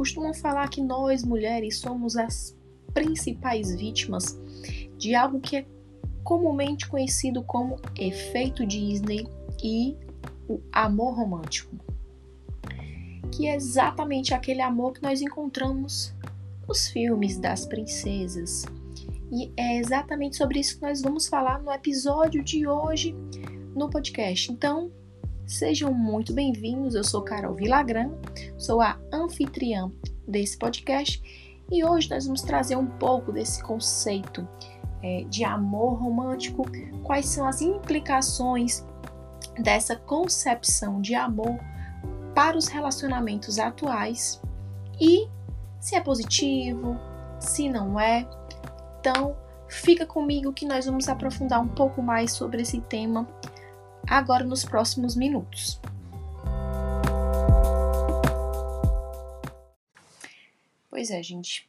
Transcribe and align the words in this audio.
costumam 0.00 0.32
falar 0.32 0.66
que 0.70 0.80
nós 0.80 1.22
mulheres 1.22 1.78
somos 1.78 2.16
as 2.16 2.56
principais 2.94 3.74
vítimas 3.74 4.40
de 4.96 5.14
algo 5.14 5.38
que 5.38 5.58
é 5.58 5.66
comumente 6.24 6.88
conhecido 6.88 7.42
como 7.42 7.76
efeito 7.98 8.64
Disney 8.64 9.28
e 9.62 9.94
o 10.48 10.58
amor 10.72 11.16
romântico, 11.16 11.76
que 13.30 13.46
é 13.46 13.54
exatamente 13.54 14.32
aquele 14.32 14.62
amor 14.62 14.94
que 14.94 15.02
nós 15.02 15.20
encontramos 15.20 16.14
nos 16.66 16.88
filmes 16.88 17.36
das 17.36 17.66
princesas. 17.66 18.64
E 19.30 19.52
é 19.54 19.76
exatamente 19.76 20.36
sobre 20.36 20.60
isso 20.60 20.76
que 20.76 20.82
nós 20.82 21.02
vamos 21.02 21.28
falar 21.28 21.62
no 21.62 21.70
episódio 21.70 22.42
de 22.42 22.66
hoje 22.66 23.14
no 23.76 23.90
podcast. 23.90 24.50
Então, 24.50 24.90
sejam 25.50 25.92
muito 25.92 26.32
bem-vindos. 26.32 26.94
Eu 26.94 27.02
sou 27.02 27.22
Carol 27.22 27.54
Vilagran, 27.54 28.12
sou 28.56 28.80
a 28.80 28.96
anfitriã 29.12 29.90
desse 30.26 30.56
podcast 30.56 31.20
e 31.70 31.84
hoje 31.84 32.08
nós 32.08 32.24
vamos 32.24 32.42
trazer 32.42 32.76
um 32.76 32.86
pouco 32.86 33.32
desse 33.32 33.60
conceito 33.60 34.46
é, 35.02 35.24
de 35.28 35.42
amor 35.42 36.00
romântico, 36.00 36.64
quais 37.02 37.26
são 37.26 37.48
as 37.48 37.60
implicações 37.60 38.86
dessa 39.58 39.96
concepção 39.96 41.00
de 41.00 41.16
amor 41.16 41.58
para 42.32 42.56
os 42.56 42.68
relacionamentos 42.68 43.58
atuais 43.58 44.40
e 45.00 45.28
se 45.80 45.96
é 45.96 46.00
positivo, 46.00 46.96
se 47.40 47.68
não 47.68 47.98
é. 47.98 48.24
Então, 49.00 49.36
fica 49.66 50.06
comigo 50.06 50.52
que 50.52 50.64
nós 50.64 50.86
vamos 50.86 51.08
aprofundar 51.08 51.60
um 51.60 51.68
pouco 51.68 52.00
mais 52.00 52.30
sobre 52.30 52.62
esse 52.62 52.80
tema 52.82 53.26
agora 54.08 54.44
nos 54.44 54.64
próximos 54.64 55.16
minutos. 55.16 55.80
Pois 60.88 61.10
é, 61.10 61.22
gente. 61.22 61.68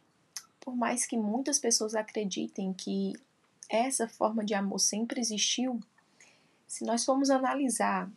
Por 0.59 0.75
mais 0.75 1.05
que 1.05 1.17
muitas 1.17 1.57
pessoas 1.57 1.95
acreditem 1.95 2.73
que 2.73 3.13
essa 3.69 4.07
forma 4.07 4.43
de 4.43 4.53
amor 4.53 4.79
sempre 4.79 5.21
existiu, 5.21 5.79
se 6.67 6.83
nós 6.83 7.05
formos 7.05 7.29
analisar 7.29 8.09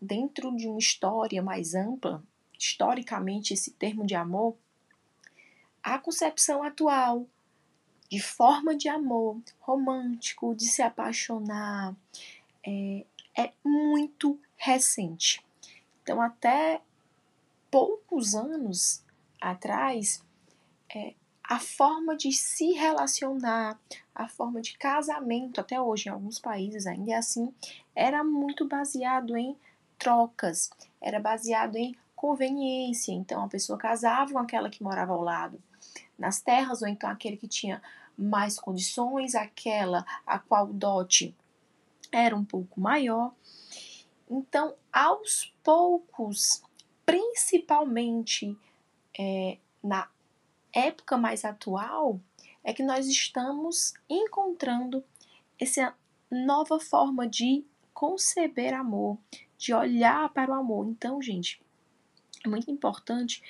dentro 0.00 0.54
de 0.56 0.66
uma 0.66 0.78
história 0.78 1.42
mais 1.42 1.74
ampla, 1.74 2.22
historicamente, 2.58 3.54
esse 3.54 3.70
termo 3.72 4.04
de 4.06 4.14
amor, 4.14 4.56
a 5.82 5.98
concepção 5.98 6.62
atual 6.62 7.26
de 8.10 8.20
forma 8.20 8.74
de 8.74 8.88
amor 8.88 9.40
romântico, 9.60 10.54
de 10.54 10.66
se 10.66 10.82
apaixonar, 10.82 11.94
é, 12.66 13.06
é 13.40 13.52
muito 13.64 14.38
recente. 14.56 15.44
Então, 16.02 16.20
até 16.20 16.80
poucos 17.70 18.34
anos 18.34 19.02
atrás, 19.40 20.22
é, 20.94 21.14
a 21.42 21.58
forma 21.58 22.16
de 22.16 22.32
se 22.32 22.72
relacionar, 22.72 23.78
a 24.14 24.28
forma 24.28 24.60
de 24.60 24.76
casamento, 24.76 25.60
até 25.60 25.80
hoje 25.80 26.08
em 26.08 26.12
alguns 26.12 26.38
países 26.38 26.86
ainda 26.86 27.12
é 27.12 27.16
assim, 27.16 27.52
era 27.94 28.22
muito 28.22 28.66
baseado 28.68 29.36
em 29.36 29.56
trocas, 29.98 30.70
era 31.00 31.18
baseado 31.18 31.76
em 31.76 31.96
conveniência. 32.14 33.12
Então 33.12 33.44
a 33.44 33.48
pessoa 33.48 33.78
casava 33.78 34.32
com 34.32 34.38
aquela 34.38 34.70
que 34.70 34.82
morava 34.82 35.12
ao 35.12 35.22
lado 35.22 35.60
nas 36.18 36.40
terras, 36.40 36.82
ou 36.82 36.88
então 36.88 37.08
aquele 37.08 37.36
que 37.36 37.48
tinha 37.48 37.82
mais 38.16 38.58
condições, 38.58 39.34
aquela 39.34 40.04
a 40.26 40.38
qual 40.38 40.66
o 40.66 40.72
dote 40.72 41.34
era 42.12 42.34
um 42.36 42.44
pouco 42.44 42.80
maior. 42.80 43.34
Então, 44.28 44.74
aos 44.92 45.54
poucos, 45.62 46.62
principalmente 47.04 48.56
é, 49.18 49.58
na 49.82 50.08
época 50.72 51.16
mais 51.16 51.44
atual 51.44 52.20
é 52.62 52.72
que 52.72 52.82
nós 52.82 53.06
estamos 53.06 53.94
encontrando 54.08 55.02
essa 55.58 55.94
nova 56.30 56.78
forma 56.78 57.26
de 57.26 57.64
conceber 57.92 58.72
amor, 58.72 59.18
de 59.58 59.74
olhar 59.74 60.28
para 60.32 60.52
o 60.52 60.54
amor. 60.54 60.86
Então, 60.86 61.20
gente, 61.20 61.60
é 62.44 62.48
muito 62.48 62.70
importante 62.70 63.42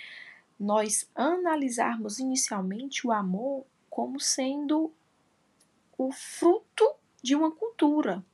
nós 0.59 1.09
analisarmos 1.15 2.19
inicialmente 2.19 3.07
o 3.07 3.13
amor 3.13 3.65
como 3.89 4.21
sendo 4.21 4.93
o 5.97 6.11
fruto 6.13 6.95
de 7.23 7.35
uma 7.35 7.51
cultura. 7.51 8.25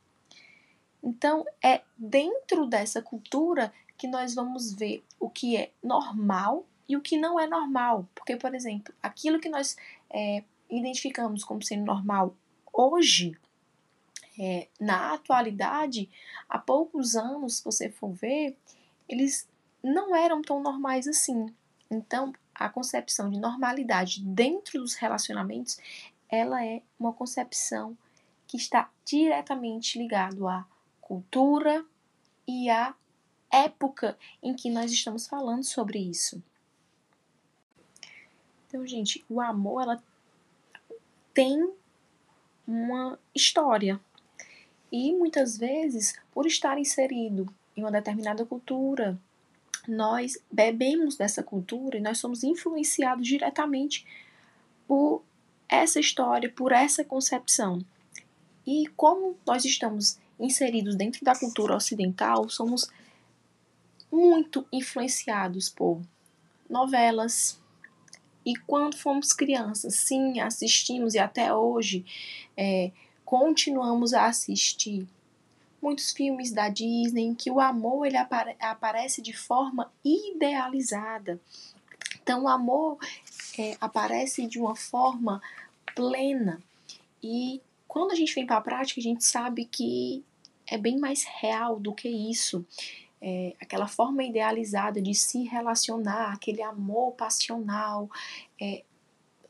Então, 1.02 1.44
é 1.62 1.82
dentro 1.96 2.66
dessa 2.66 3.00
cultura 3.00 3.72
que 3.96 4.06
nós 4.06 4.34
vamos 4.34 4.72
ver 4.72 5.04
o 5.18 5.30
que 5.30 5.56
é 5.56 5.70
normal 5.82 6.66
e 6.88 6.96
o 6.96 7.00
que 7.00 7.16
não 7.16 7.38
é 7.38 7.46
normal. 7.46 8.06
Porque, 8.14 8.36
por 8.36 8.54
exemplo, 8.54 8.92
aquilo 9.02 9.40
que 9.40 9.48
nós 9.48 9.76
é, 10.10 10.42
identificamos 10.70 11.44
como 11.44 11.62
sendo 11.62 11.84
normal 11.84 12.34
hoje, 12.72 13.36
é, 14.38 14.68
na 14.78 15.14
atualidade, 15.14 16.10
há 16.48 16.58
poucos 16.58 17.16
anos, 17.16 17.56
se 17.56 17.64
você 17.64 17.90
for 17.90 18.12
ver, 18.12 18.56
eles 19.08 19.48
não 19.82 20.14
eram 20.14 20.42
tão 20.42 20.62
normais 20.62 21.06
assim. 21.08 21.46
Então, 21.90 22.32
a 22.54 22.68
concepção 22.68 23.30
de 23.30 23.38
normalidade 23.38 24.22
dentro 24.22 24.80
dos 24.80 24.94
relacionamentos, 24.94 25.78
ela 26.28 26.64
é 26.64 26.82
uma 26.98 27.12
concepção 27.12 27.96
que 28.46 28.56
está 28.56 28.90
diretamente 29.04 29.98
ligado 29.98 30.46
à 30.48 30.66
cultura 31.06 31.86
e 32.48 32.68
à 32.68 32.92
época 33.48 34.18
em 34.42 34.52
que 34.52 34.68
nós 34.68 34.90
estamos 34.90 35.28
falando 35.28 35.62
sobre 35.62 36.00
isso. 36.00 36.42
Então, 38.66 38.84
gente, 38.84 39.24
o 39.28 39.40
amor 39.40 39.82
ela 39.82 40.02
tem 41.32 41.72
uma 42.66 43.16
história. 43.32 44.00
E 44.90 45.14
muitas 45.14 45.56
vezes, 45.56 46.18
por 46.32 46.44
estar 46.44 46.76
inserido 46.76 47.46
em 47.76 47.82
uma 47.82 47.92
determinada 47.92 48.44
cultura, 48.44 49.16
nós 49.86 50.36
bebemos 50.50 51.16
dessa 51.16 51.40
cultura 51.40 51.98
e 51.98 52.02
nós 52.02 52.18
somos 52.18 52.42
influenciados 52.42 53.24
diretamente 53.24 54.04
por 54.88 55.22
essa 55.68 56.00
história, 56.00 56.50
por 56.50 56.72
essa 56.72 57.04
concepção. 57.04 57.80
E 58.66 58.88
como 58.96 59.38
nós 59.46 59.64
estamos 59.64 60.18
inseridos 60.38 60.96
dentro 60.96 61.24
da 61.24 61.34
cultura 61.34 61.74
ocidental, 61.74 62.48
somos 62.48 62.90
muito 64.10 64.66
influenciados 64.72 65.68
por 65.68 66.00
novelas, 66.68 67.58
e 68.46 68.54
quando 68.54 68.96
fomos 68.96 69.32
crianças, 69.32 69.96
sim, 69.96 70.38
assistimos 70.38 71.14
e 71.14 71.18
até 71.18 71.52
hoje 71.52 72.06
é, 72.56 72.92
continuamos 73.24 74.14
a 74.14 74.26
assistir 74.26 75.04
muitos 75.82 76.12
filmes 76.12 76.52
da 76.52 76.68
Disney 76.68 77.24
em 77.24 77.34
que 77.34 77.50
o 77.50 77.58
amor 77.58 78.06
ele 78.06 78.16
apare 78.16 78.54
aparece 78.60 79.20
de 79.20 79.32
forma 79.32 79.90
idealizada. 80.04 81.40
Então, 82.22 82.44
o 82.44 82.48
amor 82.48 82.98
é, 83.58 83.76
aparece 83.80 84.46
de 84.46 84.60
uma 84.60 84.76
forma 84.76 85.42
plena. 85.94 86.62
E 87.20 87.60
quando 87.88 88.12
a 88.12 88.14
gente 88.14 88.34
vem 88.34 88.46
para 88.46 88.56
a 88.56 88.60
prática, 88.60 89.00
a 89.00 89.02
gente 89.02 89.24
sabe 89.24 89.64
que 89.64 90.24
é 90.66 90.76
bem 90.76 90.98
mais 90.98 91.24
real 91.24 91.78
do 91.78 91.94
que 91.94 92.08
isso 92.08 92.66
é, 93.20 93.54
aquela 93.60 93.86
forma 93.86 94.22
idealizada 94.22 95.00
de 95.00 95.14
se 95.14 95.44
relacionar, 95.44 96.32
aquele 96.32 96.62
amor 96.62 97.12
passional, 97.12 98.10
é, 98.60 98.84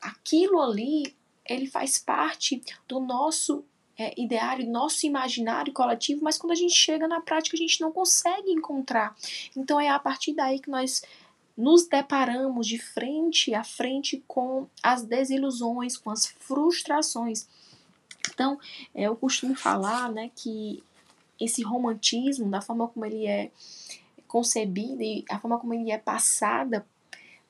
aquilo 0.00 0.60
ali, 0.60 1.14
ele 1.44 1.66
faz 1.66 1.98
parte 1.98 2.62
do 2.88 3.00
nosso 3.00 3.64
é, 3.98 4.19
ideário, 4.20 4.66
nosso 4.66 5.06
imaginário 5.06 5.72
coletivo, 5.72 6.22
mas 6.22 6.38
quando 6.38 6.53
a 6.53 6.56
gente 6.56 6.74
chega 6.74 7.08
na 7.08 7.20
prática, 7.20 7.56
a 7.56 7.58
gente 7.58 7.80
não 7.80 7.92
consegue 7.92 8.50
encontrar. 8.50 9.16
Então 9.56 9.80
é 9.80 9.89
a 9.89 9.98
partir 9.98 10.34
daí 10.34 10.59
que 10.59 10.71
nós 10.71 11.03
nos 11.56 11.86
deparamos 11.86 12.66
de 12.66 12.78
frente 12.78 13.54
a 13.54 13.65
frente 13.65 14.22
com 14.28 14.68
as 14.82 15.03
desilusões, 15.03 15.97
com 15.97 16.10
as 16.10 16.27
frustrações. 16.27 17.48
Então, 18.36 18.60
eu 18.94 19.16
costumo 19.16 19.54
falar 19.56 20.12
né, 20.12 20.30
que 20.36 20.84
esse 21.41 21.62
romantismo, 21.62 22.50
da 22.50 22.60
forma 22.60 22.86
como 22.86 23.06
ele 23.06 23.27
é 23.27 23.50
concebido 24.28 25.03
e 25.03 25.24
a 25.30 25.38
forma 25.38 25.59
como 25.59 25.72
ele 25.72 25.91
é 25.91 25.97
passada 25.97 26.86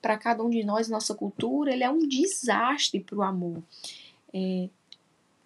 para 0.00 0.16
cada 0.16 0.44
um 0.44 0.48
de 0.48 0.62
nós, 0.62 0.88
nossa 0.88 1.12
cultura, 1.12 1.72
ele 1.72 1.82
é 1.82 1.90
um 1.90 2.06
desastre 2.06 3.00
para 3.00 3.18
o 3.18 3.22
amor. 3.24 3.60
É, 4.32 4.68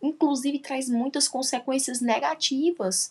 inclusive 0.02 0.58
traz 0.58 0.90
muitas 0.90 1.26
consequências 1.26 2.02
negativas 2.02 3.10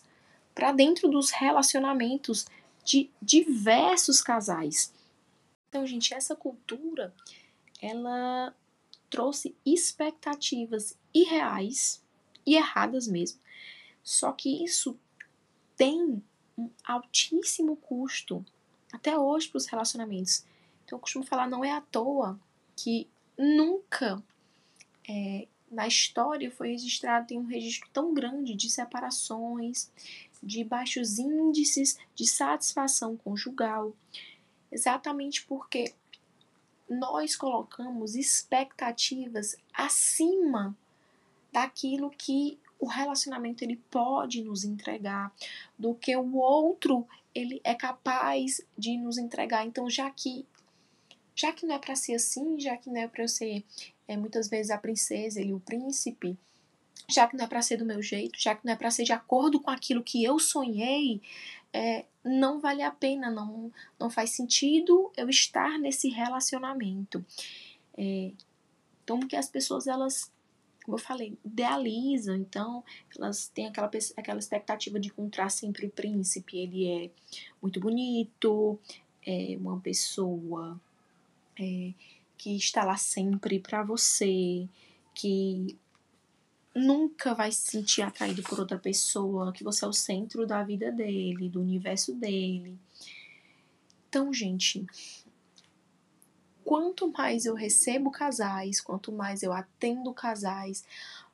para 0.54 0.70
dentro 0.70 1.08
dos 1.08 1.30
relacionamentos 1.30 2.46
de 2.84 3.10
diversos 3.20 4.22
casais. 4.22 4.92
Então, 5.68 5.84
gente, 5.84 6.14
essa 6.14 6.36
cultura 6.36 7.12
ela 7.82 8.54
trouxe 9.08 9.56
expectativas 9.66 10.96
irreais 11.12 12.00
e 12.50 12.56
erradas 12.56 13.06
mesmo. 13.06 13.40
Só 14.02 14.32
que 14.32 14.64
isso 14.64 14.98
tem 15.76 16.22
um 16.58 16.70
altíssimo 16.84 17.76
custo 17.76 18.44
até 18.92 19.16
hoje 19.16 19.48
para 19.48 19.58
os 19.58 19.66
relacionamentos. 19.66 20.44
Então 20.84 20.96
eu 20.96 21.00
costumo 21.00 21.24
falar, 21.24 21.48
não 21.48 21.64
é 21.64 21.70
à 21.70 21.80
toa 21.80 22.38
que 22.76 23.08
nunca 23.38 24.22
é, 25.08 25.46
na 25.70 25.86
história 25.86 26.50
foi 26.50 26.70
registrado 26.72 27.28
tem 27.28 27.38
um 27.38 27.46
registro 27.46 27.88
tão 27.92 28.12
grande 28.12 28.54
de 28.54 28.68
separações, 28.68 29.90
de 30.42 30.64
baixos 30.64 31.18
índices 31.18 31.98
de 32.14 32.26
satisfação 32.26 33.16
conjugal, 33.16 33.94
exatamente 34.72 35.44
porque 35.46 35.94
nós 36.88 37.36
colocamos 37.36 38.16
expectativas 38.16 39.56
acima 39.72 40.76
daquilo 41.52 42.10
que 42.10 42.58
o 42.78 42.86
relacionamento 42.86 43.62
ele 43.62 43.76
pode 43.90 44.42
nos 44.42 44.64
entregar, 44.64 45.32
do 45.78 45.94
que 45.94 46.16
o 46.16 46.36
outro 46.36 47.06
ele 47.34 47.60
é 47.62 47.74
capaz 47.74 48.60
de 48.76 48.96
nos 48.96 49.18
entregar. 49.18 49.66
Então, 49.66 49.88
já 49.88 50.10
que 50.10 50.46
já 51.34 51.52
que 51.52 51.64
não 51.64 51.76
é 51.76 51.78
para 51.78 51.94
ser 51.94 52.14
assim, 52.14 52.58
já 52.60 52.76
que 52.76 52.90
não 52.90 53.00
é 53.00 53.08
para 53.08 53.24
eu 53.24 53.28
ser 53.28 53.64
é, 54.06 54.16
muitas 54.16 54.48
vezes 54.48 54.70
a 54.70 54.76
princesa 54.76 55.40
e 55.40 55.54
o 55.54 55.60
príncipe, 55.60 56.36
já 57.08 57.26
que 57.26 57.36
não 57.36 57.44
é 57.44 57.48
para 57.48 57.62
ser 57.62 57.76
do 57.78 57.84
meu 57.84 58.02
jeito, 58.02 58.38
já 58.38 58.54
que 58.54 58.64
não 58.64 58.72
é 58.72 58.76
para 58.76 58.90
ser 58.90 59.04
de 59.04 59.12
acordo 59.12 59.60
com 59.60 59.70
aquilo 59.70 60.02
que 60.02 60.22
eu 60.22 60.38
sonhei, 60.38 61.20
é, 61.72 62.04
não 62.24 62.60
vale 62.60 62.82
a 62.82 62.90
pena, 62.90 63.30
não, 63.30 63.72
não 63.98 64.10
faz 64.10 64.30
sentido 64.30 65.10
eu 65.16 65.28
estar 65.28 65.78
nesse 65.78 66.08
relacionamento. 66.08 67.24
É, 67.96 68.32
então, 69.02 69.18
porque 69.20 69.36
as 69.36 69.48
pessoas, 69.48 69.86
elas, 69.86 70.30
como 70.90 70.98
eu 70.98 71.04
falei, 71.04 71.38
idealizam, 71.44 72.34
então 72.34 72.82
elas 73.16 73.46
têm 73.46 73.68
aquela, 73.68 73.88
aquela 74.16 74.38
expectativa 74.40 74.98
de 74.98 75.06
encontrar 75.06 75.48
sempre 75.48 75.86
o 75.86 75.90
príncipe, 75.90 76.58
ele 76.58 76.88
é 76.88 77.10
muito 77.62 77.78
bonito, 77.78 78.76
é 79.24 79.56
uma 79.56 79.78
pessoa 79.78 80.80
é, 81.56 81.92
que 82.36 82.56
está 82.56 82.82
lá 82.82 82.96
sempre 82.96 83.60
para 83.60 83.84
você, 83.84 84.68
que 85.14 85.78
nunca 86.74 87.34
vai 87.34 87.52
se 87.52 87.70
sentir 87.70 88.02
atraído 88.02 88.42
por 88.42 88.58
outra 88.58 88.78
pessoa, 88.78 89.52
que 89.52 89.62
você 89.62 89.84
é 89.84 89.88
o 89.88 89.92
centro 89.92 90.44
da 90.44 90.64
vida 90.64 90.90
dele, 90.90 91.48
do 91.48 91.60
universo 91.60 92.12
dele. 92.14 92.76
Então, 94.08 94.34
gente, 94.34 94.84
quanto 96.64 97.10
mais 97.10 97.46
eu 97.46 97.54
recebo 97.54 98.10
casais, 98.10 98.80
quanto 98.80 99.12
mais 99.12 99.42
eu 99.42 99.52
atendo 99.52 100.12
casais, 100.12 100.84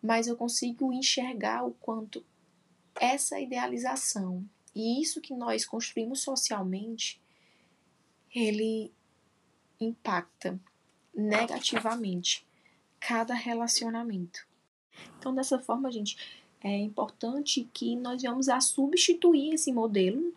mais 0.03 0.27
eu 0.27 0.37
consigo 0.37 0.93
enxergar 0.93 1.65
o 1.65 1.73
quanto 1.73 2.25
essa 2.95 3.39
idealização 3.41 4.45
e 4.77 5.01
isso 5.01 5.23
que 5.23 5.33
nós 5.33 5.65
construímos 5.65 6.21
socialmente, 6.21 7.19
ele 8.35 8.93
impacta 9.81 10.61
negativamente 11.15 12.47
cada 13.01 13.33
relacionamento. 13.33 14.47
Então, 15.19 15.35
dessa 15.35 15.59
forma, 15.59 15.91
gente, 15.91 16.45
é 16.63 16.77
importante 16.77 17.67
que 17.73 17.97
nós 17.97 18.21
venhamos 18.21 18.51
a 18.51 18.61
substituir 18.61 19.55
esse 19.55 19.73
modelo 19.73 20.35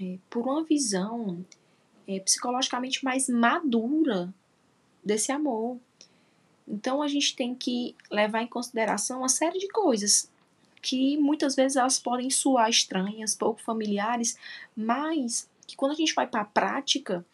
é, 0.00 0.18
por 0.28 0.48
uma 0.48 0.64
visão 0.64 1.44
é, 2.10 2.18
psicologicamente 2.18 3.04
mais 3.04 3.28
madura 3.28 4.34
desse 5.04 5.30
amor. 5.30 5.78
Então, 6.66 7.02
a 7.02 7.08
gente 7.08 7.36
tem 7.36 7.54
que 7.54 7.94
levar 8.10 8.42
em 8.42 8.48
consideração 8.48 9.18
uma 9.20 9.28
série 9.28 9.58
de 9.58 9.68
coisas 9.68 10.28
que 10.82 11.16
muitas 11.18 11.54
vezes 11.54 11.76
elas 11.76 11.98
podem 11.98 12.30
soar 12.30 12.68
estranhas, 12.68 13.34
pouco 13.34 13.62
familiares, 13.62 14.36
mas 14.74 15.48
que 15.66 15.76
quando 15.76 15.92
a 15.92 15.96
gente 15.96 16.14
vai 16.14 16.26
para 16.26 16.40
a 16.40 16.44
prática, 16.44 17.24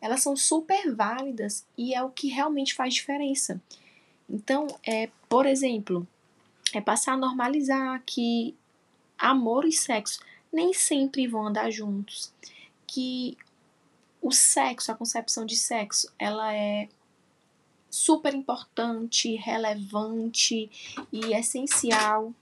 elas 0.00 0.22
são 0.22 0.34
super 0.34 0.92
válidas 0.94 1.64
e 1.76 1.94
é 1.94 2.02
o 2.02 2.10
que 2.10 2.28
realmente 2.28 2.74
faz 2.74 2.94
diferença. 2.94 3.60
Então, 4.28 4.66
é, 4.86 5.10
por 5.28 5.46
exemplo, 5.46 6.06
é 6.72 6.80
passar 6.80 7.12
a 7.12 7.18
normalizar 7.18 8.02
que 8.06 8.56
amor 9.18 9.64
e 9.66 9.72
sexo 9.72 10.20
nem 10.52 10.72
sempre 10.72 11.26
vão 11.26 11.48
andar 11.48 11.70
juntos, 11.70 12.32
que 12.86 13.36
o 14.20 14.30
sexo, 14.30 14.92
a 14.92 14.94
concepção 14.94 15.44
de 15.44 15.56
sexo, 15.56 16.12
ela 16.18 16.54
é 16.54 16.88
super 17.88 18.34
importante, 18.34 19.34
relevante 19.36 20.70
e 21.12 21.34
essencial. 21.34 22.32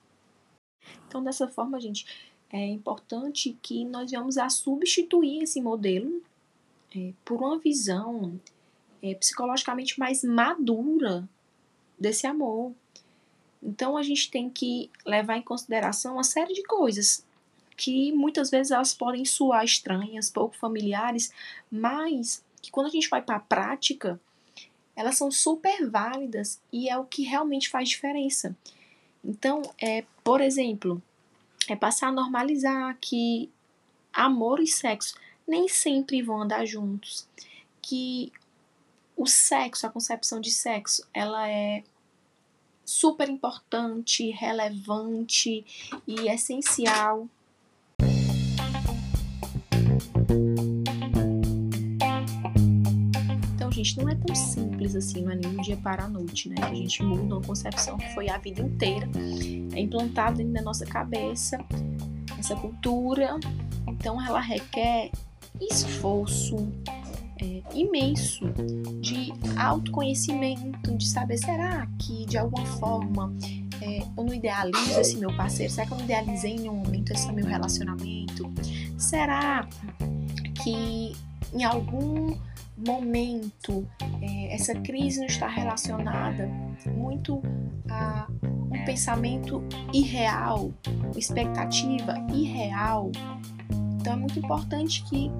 Então, 1.06 1.22
dessa 1.22 1.48
forma, 1.48 1.80
gente, 1.80 2.06
é 2.50 2.66
importante 2.66 3.56
que 3.62 3.84
nós 3.84 4.10
venhamos 4.10 4.38
a 4.38 4.48
substituir 4.48 5.42
esse 5.42 5.60
modelo 5.60 6.22
é, 6.94 7.12
por 7.24 7.38
uma 7.38 7.58
visão 7.58 8.40
é, 9.02 9.14
psicologicamente 9.14 9.98
mais 9.98 10.24
madura 10.24 11.28
desse 11.98 12.26
amor. 12.26 12.72
Então 13.62 13.96
a 13.96 14.02
gente 14.02 14.30
tem 14.30 14.48
que 14.48 14.90
levar 15.04 15.36
em 15.36 15.42
consideração 15.42 16.14
uma 16.14 16.24
série 16.24 16.54
de 16.54 16.62
coisas 16.62 17.26
que 17.78 18.10
muitas 18.10 18.50
vezes 18.50 18.72
elas 18.72 18.92
podem 18.92 19.24
soar 19.24 19.64
estranhas, 19.64 20.28
pouco 20.28 20.56
familiares, 20.56 21.32
mas 21.70 22.44
que 22.60 22.72
quando 22.72 22.88
a 22.88 22.90
gente 22.90 23.08
vai 23.08 23.22
para 23.22 23.36
a 23.36 23.40
prática, 23.40 24.20
elas 24.96 25.16
são 25.16 25.30
super 25.30 25.88
válidas 25.88 26.60
e 26.72 26.88
é 26.88 26.98
o 26.98 27.04
que 27.04 27.22
realmente 27.22 27.68
faz 27.68 27.88
diferença. 27.88 28.54
Então, 29.24 29.62
é, 29.80 30.04
por 30.24 30.40
exemplo, 30.40 31.00
é 31.68 31.76
passar 31.76 32.08
a 32.08 32.12
normalizar 32.12 32.98
que 33.00 33.48
amor 34.12 34.58
e 34.58 34.66
sexo 34.66 35.14
nem 35.46 35.68
sempre 35.68 36.20
vão 36.20 36.42
andar 36.42 36.66
juntos, 36.66 37.28
que 37.80 38.32
o 39.16 39.24
sexo, 39.24 39.86
a 39.86 39.90
concepção 39.90 40.40
de 40.40 40.50
sexo, 40.50 41.06
ela 41.14 41.48
é 41.48 41.84
super 42.84 43.28
importante, 43.28 44.30
relevante 44.30 45.64
e 46.06 46.28
essencial. 46.28 47.28
Gente, 53.78 53.98
não 53.98 54.08
é 54.08 54.14
tão 54.14 54.34
simples 54.34 54.94
assim, 54.96 55.22
não 55.22 55.32
é 55.32 55.36
nem 55.36 55.50
um 55.50 55.60
dia 55.62 55.76
para 55.76 56.04
a 56.04 56.08
noite, 56.08 56.48
né? 56.48 56.56
A 56.62 56.74
gente 56.74 57.02
muda 57.02 57.36
uma 57.36 57.40
concepção 57.40 57.96
que 57.96 58.08
foi 58.14 58.28
a 58.28 58.38
vida 58.38 58.60
inteira, 58.60 59.08
é 59.72 59.80
implantada 59.80 60.42
da 60.44 60.62
nossa 60.62 60.84
cabeça, 60.84 61.58
essa 62.38 62.56
cultura. 62.56 63.38
Então, 63.86 64.20
ela 64.24 64.40
requer 64.40 65.10
esforço 65.60 66.56
é, 67.40 67.62
imenso 67.74 68.46
de 69.00 69.32
autoconhecimento, 69.56 70.96
de 70.96 71.06
saber, 71.06 71.38
será 71.38 71.86
que 71.98 72.26
de 72.26 72.36
alguma 72.36 72.66
forma 72.66 73.32
é, 73.80 74.00
eu 74.00 74.24
não 74.24 74.34
idealizo 74.34 75.00
esse 75.00 75.16
meu 75.16 75.34
parceiro? 75.36 75.72
Será 75.72 75.86
que 75.86 75.92
eu 75.92 75.98
não 75.98 76.04
idealizei 76.04 76.56
em 76.56 76.68
um 76.68 76.74
momento 76.74 77.12
esse 77.12 77.30
meu 77.32 77.46
relacionamento? 77.46 78.52
Será 78.96 79.68
que 80.62 81.12
em 81.54 81.64
algum 81.64 82.36
momento 82.86 83.88
é, 84.22 84.54
essa 84.54 84.74
crise 84.74 85.18
não 85.18 85.26
está 85.26 85.48
relacionada 85.48 86.48
muito 86.96 87.42
a 87.90 88.26
um 88.42 88.84
pensamento 88.84 89.62
irreal, 89.92 90.72
expectativa 91.16 92.14
irreal 92.32 93.10
então 94.08 94.12
é 94.12 94.16
muito 94.16 94.38
importante 94.38 95.04
que 95.04 95.30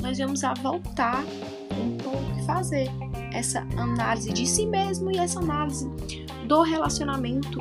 nós 0.00 0.16
vamos 0.18 0.42
a 0.44 0.54
voltar 0.54 1.22
e 1.26 2.42
fazer 2.46 2.88
essa 3.32 3.60
análise 3.76 4.32
de 4.32 4.46
si 4.46 4.66
mesmo 4.66 5.12
e 5.12 5.18
essa 5.18 5.40
análise 5.40 5.86
do 6.46 6.62
relacionamento 6.62 7.58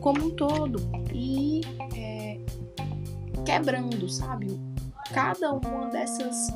como 0.00 0.26
um 0.26 0.30
todo 0.30 0.80
e 1.12 1.60
é, 1.94 2.40
quebrando, 3.44 4.08
sabe? 4.08 4.58
Cada 5.12 5.52
uma 5.52 5.88
dessas 5.88 6.48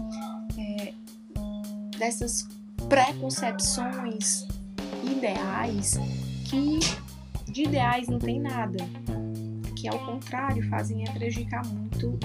dessas 2.04 2.46
preconcepções 2.86 4.46
ideais 5.10 5.94
que 6.44 6.78
de 7.50 7.62
ideais 7.62 8.08
não 8.08 8.18
tem 8.18 8.38
nada, 8.38 8.76
que 9.74 9.88
ao 9.88 9.98
contrário 10.04 10.68
fazem 10.68 11.02
é 11.02 11.10
prejudicar 11.12 11.66
muito 11.66 12.18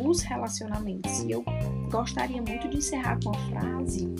os 0.00 0.22
relacionamentos. 0.22 1.20
E 1.20 1.30
eu 1.30 1.44
gostaria 1.88 2.42
muito 2.42 2.68
de 2.68 2.78
encerrar 2.78 3.20
com 3.22 3.30
a 3.30 3.38
frase 3.48 4.12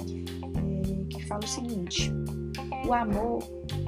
é, 0.55 1.05
que 1.17 1.27
fala 1.27 1.43
o 1.43 1.49
seguinte: 1.49 2.13
o 2.87 2.95
amor 2.95 3.41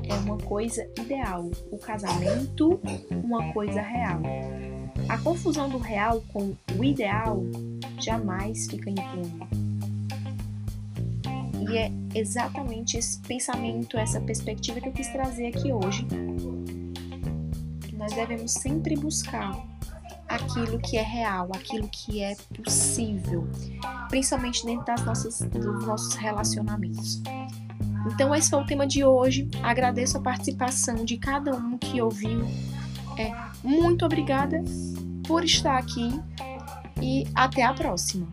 é 0.09 0.14
uma 0.14 0.38
coisa 0.38 0.85
ideal, 0.99 1.49
o 1.71 1.78
casamento, 1.78 2.80
uma 3.23 3.52
coisa 3.52 3.80
real. 3.80 4.21
A 5.09 5.16
confusão 5.19 5.69
do 5.69 5.78
real 5.78 6.21
com 6.33 6.57
o 6.76 6.85
ideal 6.85 7.40
jamais 8.00 8.66
fica 8.69 8.90
impune. 8.90 9.60
E 11.71 11.79
é 11.79 11.93
exatamente 12.15 12.97
esse 12.97 13.21
pensamento, 13.21 13.97
essa 13.97 14.21
perspectiva 14.21 14.81
que 14.81 14.89
eu 14.89 14.93
quis 14.93 15.09
trazer 15.09 15.47
aqui 15.47 15.73
hoje. 15.73 16.07
Nós 17.93 18.12
devemos 18.12 18.53
sempre 18.53 18.97
buscar 18.97 19.57
aquilo 20.29 20.79
que 20.79 20.97
é 20.97 21.03
real, 21.03 21.49
aquilo 21.55 21.89
que 21.89 22.23
é 22.23 22.35
possível, 22.62 23.49
principalmente 24.09 24.65
dentro 24.65 24.85
das 24.87 25.05
nossas, 25.05 25.41
dos 25.41 25.87
nossos 25.87 26.15
relacionamentos. 26.15 27.23
Então, 28.12 28.35
esse 28.35 28.49
foi 28.49 28.61
o 28.61 28.67
tema 28.67 28.87
de 28.87 29.05
hoje. 29.05 29.49
Agradeço 29.62 30.17
a 30.17 30.21
participação 30.21 31.05
de 31.05 31.19
cada 31.19 31.55
um 31.55 31.77
que 31.77 32.00
ouviu. 32.00 32.47
É, 33.19 33.33
muito 33.62 34.05
obrigada 34.05 34.62
por 35.27 35.45
estar 35.45 35.77
aqui 35.77 36.21
e 37.03 37.27
até 37.35 37.62
a 37.62 37.75
próxima. 37.75 38.27